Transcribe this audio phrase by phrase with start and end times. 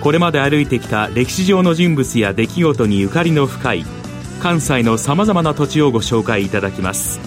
[0.00, 3.84] これまで歩いてきた歴史上の人物や出来事にゆかりの深い
[4.40, 7.20] 関西のさまざまな土地をご紹介いただきます。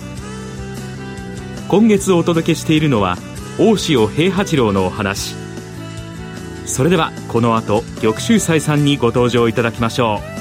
[1.68, 3.18] 今月お届けしているのは
[3.60, 5.36] 大塩平八郎のお話。
[6.66, 10.41] それではこの後玉州斎さんにご登場いただきましょう。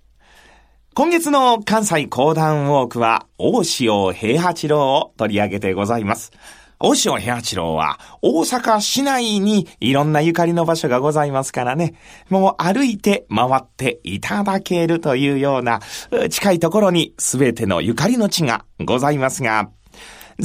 [0.93, 6.33] 今月の関西講談ウォークは、大塩平八郎を取り上げてございます。
[6.81, 11.93] 大塩平八郎は、大阪市内にいろんなゆかりの場所がございますからね、
[12.29, 15.79] もう歩いて回っていただけるというような、
[16.29, 19.69] 近いところに全てのゆかりの地がございますが、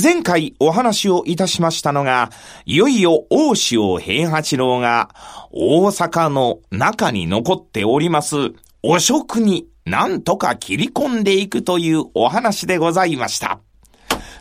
[0.01, 2.31] 前回お話をいたしましたのが、
[2.67, 5.09] いよいよ大塩平八郎が
[5.51, 8.53] 大阪の中に残っております、
[8.85, 13.61] お食になんとか切り込んでいくというお話でございました。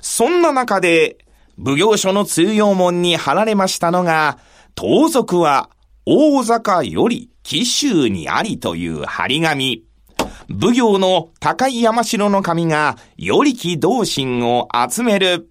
[0.01, 1.17] そんな中で、
[1.63, 4.39] 奉行所の通用門に貼られましたのが、
[4.73, 5.69] 盗賊は
[6.05, 9.83] 大坂より紀州にありという張り紙。
[10.49, 15.49] 奉行の高い山城の神が、よりき同心を集める。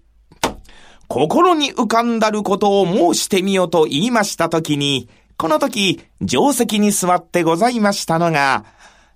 [1.07, 5.07] 心に浮かんだることを申してみようと言いましたときに、
[5.37, 8.65] この時、定石に座ってございましたのが、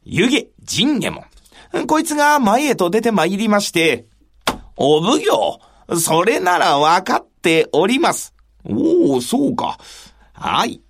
[0.03, 1.25] 湯気陣下も。
[1.87, 4.05] こいつが前へと出て参りまして、
[4.77, 5.59] お奉行、
[5.97, 8.33] それならわかっております。
[8.63, 9.77] おお、そうか。
[10.33, 10.81] はい。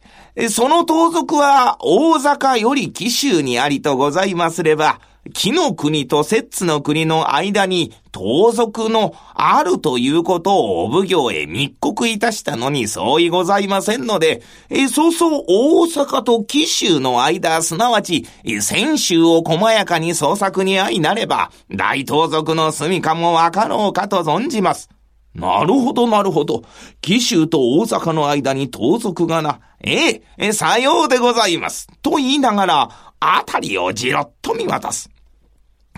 [0.50, 5.00] その盗賊は大阪より紀州にありとございますれば、
[5.34, 24.90] 木の国と摂津の国の間に盗賊のあるということをお奉行へ密告いたしたのに相違ございませんので、えそうそう大阪と紀州の間、すなわち、泉州を細やかに捜索に相なれば、大盗賊の住処もわかろうかと存じます。
[25.36, 26.64] なるほど、なるほど。
[27.02, 29.60] 紀州と大阪の間に盗賊がな。
[29.82, 31.88] ええ、さようでございます。
[32.02, 35.10] と言いながら、あたりをじろっと見渡す。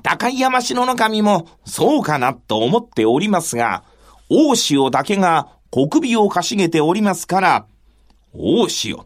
[0.04, 3.84] 高い山城の神もそうかなと思っておりますが、
[4.30, 7.66] 大潮だけが小首をかしげておりますから、
[8.34, 9.06] 大潮、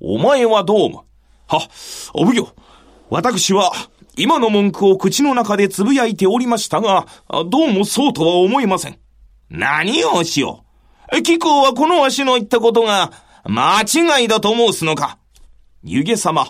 [0.00, 1.04] お前はどうも。
[1.46, 1.68] は、
[2.12, 2.48] お奉行、
[3.10, 3.72] 私は
[4.16, 7.06] 今の文句を口の中で呟いておりましたが、
[7.50, 8.98] どうもそうとは思えません。
[9.50, 10.64] 何をしよ？
[11.12, 11.22] う。
[11.22, 13.12] 貴公はこのわしの言ったことが
[13.44, 15.18] 間違いだと申すのか？
[15.82, 16.46] 湯気様、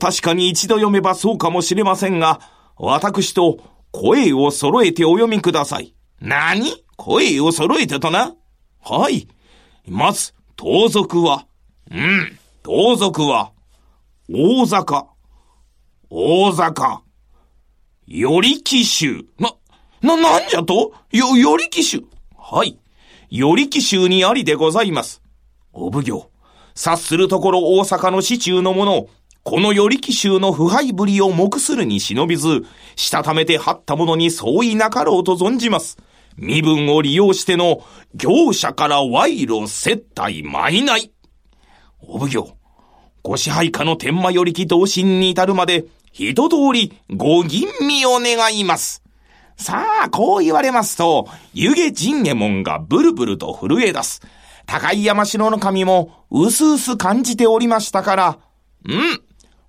[0.00, 2.40] 確かに一度読めばそうかもしれませんが、
[2.76, 3.58] 私と
[3.90, 5.94] 声を揃えてお読みください。
[6.20, 6.84] 何？
[6.96, 8.34] 声を揃えてとな？
[8.80, 9.28] はい。
[9.86, 11.46] まず、盗賊は、
[11.90, 13.52] うん、盗賊は、
[14.28, 15.06] 大坂、
[16.10, 17.02] 大坂、
[18.06, 19.24] より騎衆。
[19.38, 19.52] な、
[20.02, 20.92] な、なんじゃと？
[21.10, 22.04] よ、より騎衆。
[22.36, 22.78] はい。
[23.30, 25.22] より騎衆にありでございます。
[25.72, 26.30] お奉行。
[26.74, 29.08] 察するところ大阪の市中の者、
[29.46, 32.64] この与力衆の腐敗ぶりを目するに忍びず、
[32.96, 35.98] したためて張った者に相違なかろうと存じます。
[36.36, 41.12] 身分を利用しての業者から賄賂接待舞ない。
[42.00, 42.56] お奉行、
[43.22, 49.04] ご支配下の天満よりき同心に至るまで、一通りご吟味を願います。
[49.56, 54.22] さあ、こう言われますと、湯気陣右衛門がブルブルと震え出す。
[54.66, 58.38] 高い山城の神も、うすうす感じておりましたから、
[58.86, 59.25] うん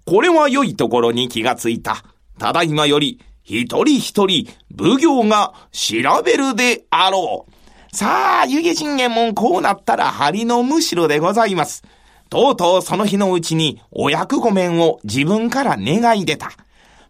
[0.08, 2.02] これは良いところに気がついた。
[2.40, 7.96] ただいまより、一人一人、奉行が調べるであろう。
[7.96, 11.84] さあ、湯気信玄もこうなったら針のむしろでございます。
[12.30, 16.52] とうとうその日のうちにお役御免を自分から願い出た。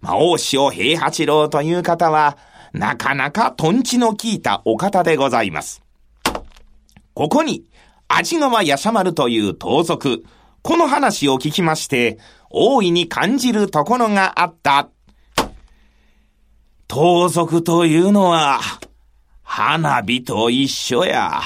[0.01, 2.35] まあ、大塩平八郎という方は、
[2.73, 5.83] なかなかトンチの効いたお方でございます。
[7.13, 7.69] ここに、
[8.07, 10.23] 味川やしゃ丸という盗賊、
[10.63, 12.17] この話を聞きまして、
[12.49, 14.89] 大いに感じるところがあった。
[16.87, 18.59] 盗賊というのは、
[19.43, 21.41] 花火と一緒や。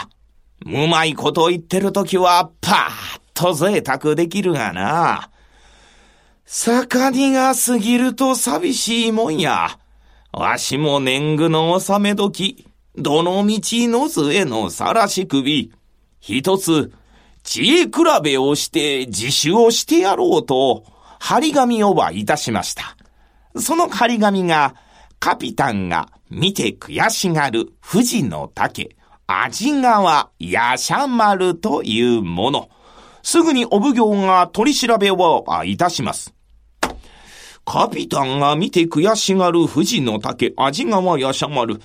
[0.66, 5.32] うまいこと言ってるときは、パーッと贅沢できるがな。
[6.46, 9.80] 盛りが過ぎると寂しいもんや。
[10.34, 15.72] わしも年貢の納め時、どの道の杖のさらし首、
[16.20, 16.92] 一つ、
[17.44, 17.92] 知恵比
[18.24, 20.84] べをして自首をしてやろうと、
[21.20, 22.96] 張り紙をはいたしました。
[23.60, 24.76] その張り紙が、
[25.20, 28.96] カピタンが見て悔しがる富士の竹、
[29.28, 32.70] 味川やしゃ丸というもの。
[33.24, 36.34] すぐにお奉行が取り調べをいたします。
[37.66, 41.80] カピタンが見て悔しがる富士の竹、味川やしゃ丸。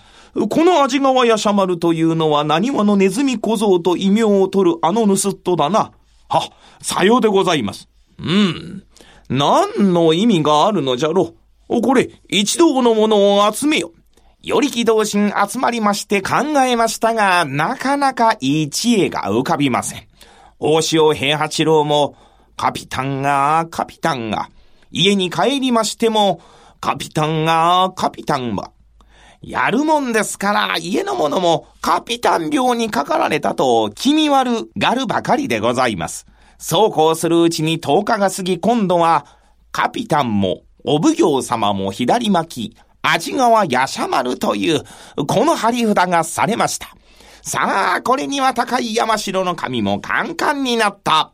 [0.50, 5.92] この味川やしゃ丸というのは何話のネズミ小僧と異名を取るあの盗人だな。
[6.28, 6.50] は、
[6.82, 7.88] さようでございます。
[8.18, 8.84] うん。
[9.28, 11.34] 何の意味があるのじゃろ
[11.68, 11.80] う。
[11.80, 13.92] これ、一同のものを集めよ。
[14.42, 20.06] より気同心集まりまして考えましたが、なかなかいい知恵が浮かびません。
[20.58, 22.14] 大塩平八郎も、
[22.56, 24.50] カピタンが、カピタンが、
[24.92, 26.40] 家に帰りましても、
[26.80, 28.70] カピタンが、カピタンは、
[29.46, 36.26] やるもんですから、家の者もカピタン病にかかられたと気味悪がるばかりでございます。
[36.58, 39.24] そうこうするうちに10日が過ぎ今度は、
[39.70, 44.82] カピタンもお奉行様も左巻き、味川やしゃ丸という、
[45.28, 46.88] この張り札がされました。
[47.42, 51.30] さあ、これには高い山城の神もカンカンになった。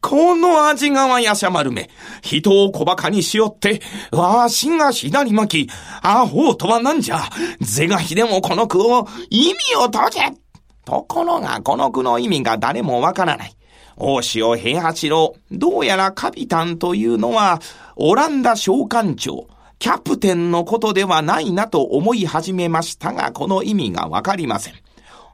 [0.00, 1.90] この味川やしゃ丸め、
[2.22, 3.80] 人を小馬鹿にしよって、
[4.10, 5.70] わしが左巻き、
[6.02, 7.20] アホとはなんじゃ、
[7.60, 10.32] 是が非でもこの句を意味を解け
[10.84, 13.56] ところがこの句の意味が誰もわからない。
[13.96, 17.60] 大塩平八郎、どうやらカピタンというのは、
[17.96, 19.46] オランダ召喚長、
[19.78, 24.74] キャプテンのことではないなと思い始めましたが、この意味がわかりません。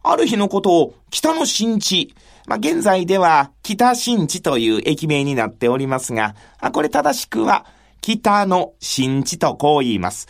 [0.02, 2.14] ある日のことを北の新地、
[2.48, 6.34] まあ、現在では北新地という駅名になっておりますが、
[6.72, 7.66] これ正しくは
[8.00, 10.28] 北の新地とこう言います。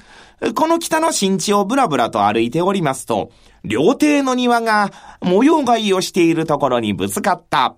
[0.56, 3.30] この北の新地をブラブラと歩いておりますと、
[3.62, 7.76] 料亭の庭が模様替えをしているところにぶつかった。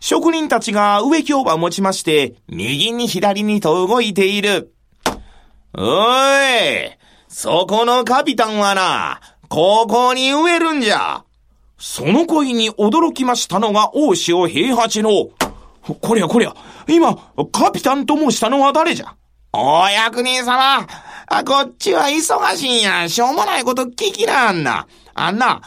[0.00, 4.74] 職人たちが植木をば持ちまして、右に左にと動いている。
[5.74, 6.90] おい
[7.28, 11.25] そこのカピタンはな、ここに植えるんじゃ
[11.78, 15.30] その声に驚きましたのが大塩平八郎。
[16.00, 16.54] こりゃこりゃ、
[16.88, 17.16] 今、
[17.52, 19.14] カピタンと申したのは誰じゃ？
[19.52, 20.86] お役人様、
[21.44, 23.08] こっちは忙しいんや。
[23.08, 24.86] しょうもないこと聞きなあんな。
[25.14, 25.62] あんな、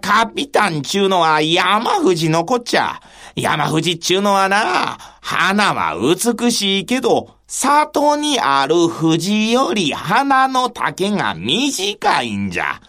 [0.00, 3.00] カピタンちゅうのは山富士のこっちゃ。
[3.34, 12.80] 山富士っちゅうのはな、花は美しいけど、里にある富士より花の丈が短いんじゃ。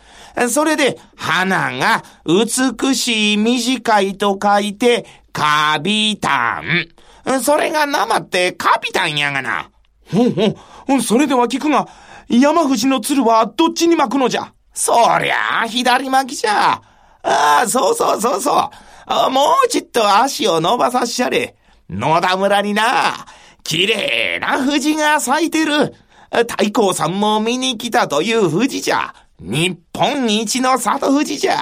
[0.49, 7.41] それで、花が美しい短いと書いて、カビタン。
[7.41, 9.69] それが生ってカピタンやがな。
[10.11, 11.87] ほんほん、それでは聞くが、
[12.29, 14.53] 山藤の鶴はどっちに巻くのじゃ？
[14.73, 16.81] そりゃあ、左巻きじゃ。
[17.21, 19.31] ああ、そうそうそうそう。
[19.31, 21.55] もうちっと足を伸ばさしゃれ。
[21.89, 23.25] 野田村にな、
[23.63, 25.93] 綺麗な藤が咲いてる。
[26.31, 29.13] 太閤さんも見に来たという藤じゃ。
[29.43, 31.57] 日本一の里富士じゃ。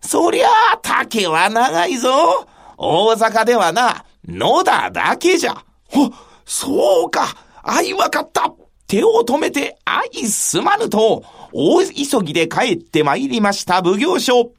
[0.00, 2.46] そりゃあ、竹は長いぞ。
[2.78, 5.54] 大阪ではな、野田だけじゃ。
[5.88, 6.10] ほ、
[6.46, 7.36] そうか。
[7.62, 8.50] あいわかった。
[8.86, 14.52] 手を止めて愛すまぬと、大急ぎで帰って参りました奉行所。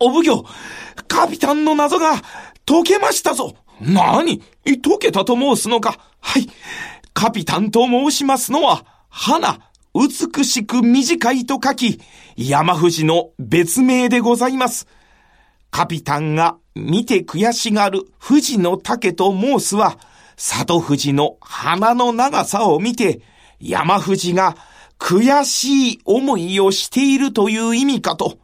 [0.00, 0.46] お奉行、
[1.06, 2.14] カピタンの謎が
[2.64, 3.54] 解けましたぞ。
[3.80, 4.40] 何？
[4.64, 6.48] 解けたと申すのかはい。
[7.12, 9.58] カピタンと申しますのは、花、
[9.98, 12.00] 美しく短いと書き、
[12.36, 14.86] 山藤の別名でございます。
[15.72, 19.98] カピタンが見て悔しがる富士の竹と申すは、
[20.36, 23.22] 里富士の花の長さを見て、
[23.58, 24.56] 山藤が
[25.00, 28.38] 悔しい思いをしているという意味かと。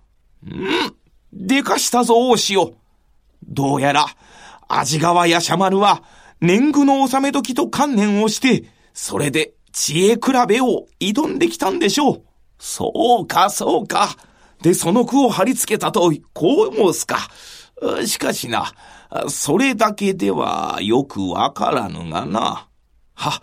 [0.44, 0.94] うん
[1.32, 2.74] でかしたぞ、大塩。
[3.46, 4.06] どうやら、
[4.68, 6.02] 味川やしゃ丸は、
[6.40, 12.22] 年貢の納め時と観念をして、それで知恵比べを挑んできたんでしょう。
[12.60, 14.16] そうか、そうか。
[14.62, 17.18] で、その句を貼り付けたと、こう申すか。
[18.06, 18.72] しかしな、
[19.28, 22.68] それだけではよくわからぬがな。
[23.14, 23.42] は、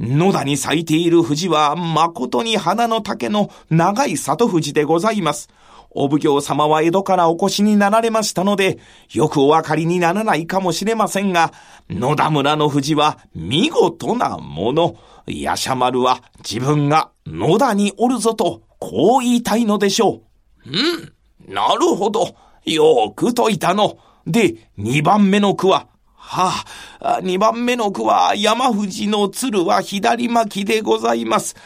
[0.00, 5.50] 野田に咲いている藤は誠に花の竹の長い里藤でございます。
[5.90, 8.78] お奉行様は江戸からお越しになられましたので、
[9.12, 11.52] よくお分かりにならないかもしれませんが、
[11.90, 14.96] 野田村の藤は見事なもの。
[15.26, 20.22] ヤシャマルは自分が野田におるぞと、こう言いたいのでしょ
[20.64, 20.70] う。
[20.70, 22.34] うん、なるほど。
[22.64, 23.98] よくといたの。
[24.26, 25.88] で、二番目の句は、
[26.32, 26.64] は
[27.00, 31.56] あ、二番目の句は山藤の鶴は左巻きでございます。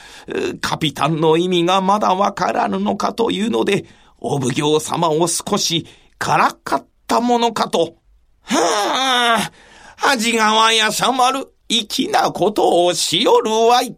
[0.63, 3.85] カピタンの意味がまだわからぬのかというので、
[4.19, 5.87] お奉行様を少し
[6.19, 7.97] からかったものかと。
[8.41, 9.53] はあ、
[9.97, 13.95] 恥川やさまる、粋なことをしよるわい。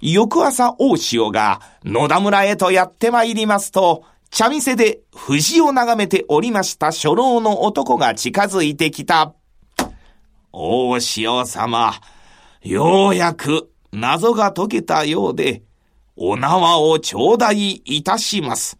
[0.00, 9.34] 翌朝大潮が野田村へとやって参りますと、茶店で藤を眺めておりました初老の男が近づいてきた。
[10.54, 11.94] 大潮様、
[12.62, 15.62] ようやく謎が解けたようで、
[16.14, 18.76] お縄を頂戴いたします。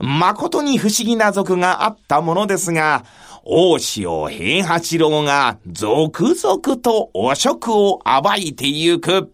[0.00, 3.04] 誠に不思議な族があったものですが、
[3.44, 9.32] 大潮平八郎が続々と汚職を暴いてゆく。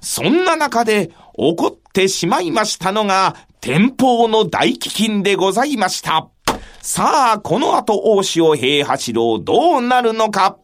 [0.00, 6.28] そんな中で起こってしまいましたのが、天保の大飢饉でございました。
[6.80, 10.58] さあ、この後大潮平八郎どうなるのか。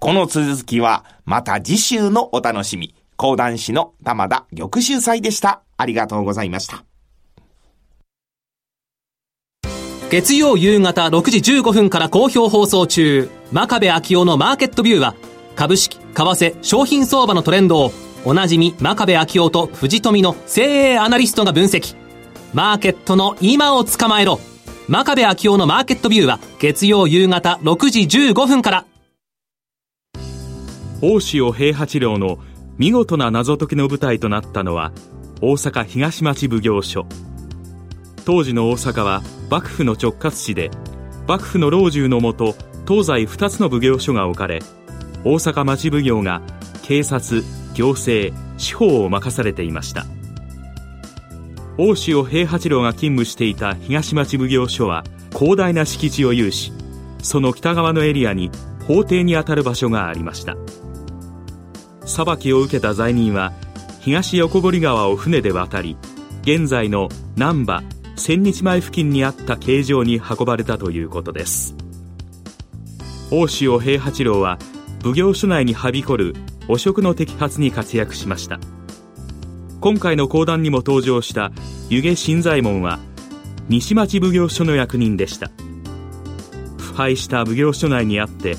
[0.00, 2.94] この続きは、また次週のお楽しみ。
[3.18, 5.60] 講談師の玉田玉秀祭でした。
[5.76, 6.84] ありがとうございました。
[10.10, 15.14] 月曜夕方6時15分から好評放送中、真壁昭夫のマーケットビューは、
[15.54, 17.92] 株式、為替、商品相場のトレンドを、
[18.24, 21.94] おなじみ真壁昭夫と藤富の精鋭アナリストが分析。
[22.54, 24.40] マーケットの今を捕まえろ。
[24.88, 28.86] 真壁昭夫のマーケットビューは、月曜夕方6時15分から。
[31.02, 32.38] 大塩平八郎の
[32.78, 34.92] 見事な謎解きの舞台となったのは、
[35.40, 37.06] 大阪東町奉行所。
[38.24, 40.70] 当時の大阪は幕府の直轄地で
[41.26, 42.54] 幕府の老中のもと
[42.86, 44.60] 東西2つの奉行所が置かれ
[45.24, 46.42] 大阪町奉行が
[46.82, 47.42] 警察
[47.74, 50.06] 行政司法を任されていました
[51.78, 56.72] 大塩平八郎が勤務していた東町奉行所は広大な敷地を有し
[57.22, 58.50] その北側のエリアに
[58.86, 60.56] 法廷にあたる場所がありました
[62.10, 63.52] 裁きを受けた罪人は
[64.00, 65.96] 東横堀川を船で渡り
[66.42, 67.82] 現在の難波
[68.16, 71.74] 千日前付近にあった形状に運ばれたということです。
[73.30, 74.58] 大塩平八郎は
[75.02, 76.34] 奉行所内にはびこる
[76.68, 78.58] 汚職の摘発に活躍しました。
[79.80, 81.52] 今回の講談にも登場した
[81.88, 82.98] 湯気新左衛門は
[83.68, 85.50] 西町奉行所の役人でした。
[86.76, 88.56] 腐敗した奉行所内にあって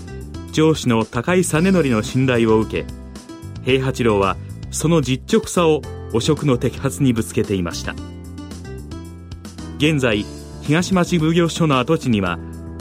[0.51, 3.00] 上司の高井実則の信頼を受け
[3.63, 4.37] 平八郎は
[4.71, 5.81] その実直さを
[6.13, 7.93] 汚職の摘発にぶつけていました。
[9.77, 10.25] 現在
[10.61, 12.37] 東町奉行所の跡地には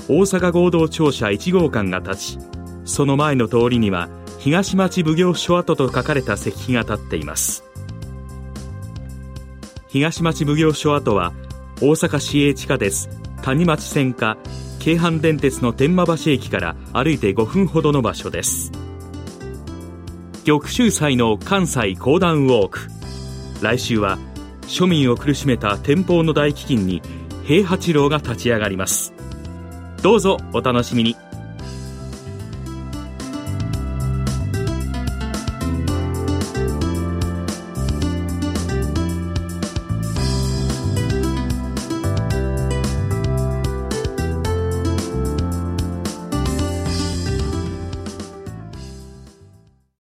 [0.09, 2.39] 大阪合同庁舎1号館が立ち
[2.85, 4.09] その前の通りには
[4.39, 7.65] 東町奉行所跡と書かれた石碑が立っています。
[9.89, 11.33] 東町奉行所跡は
[11.81, 13.09] 大阪市営地下鉄
[13.43, 14.37] 谷町線か
[14.79, 18.73] 京阪電鉄の天満橋駅から歩いて5分ほどの場所です。
[20.51, 22.89] 玉州祭の関西講談ウォーク。
[23.63, 24.19] 来週は
[24.63, 27.03] 庶民を苦しめた天保の大飢饉に
[27.45, 29.13] 平八郎が立ち上がります。
[30.03, 31.30] どうぞお楽しみに。